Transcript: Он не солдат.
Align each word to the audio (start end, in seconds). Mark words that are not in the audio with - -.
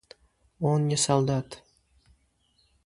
Он 0.59 0.87
не 0.87 0.97
солдат. 0.97 1.61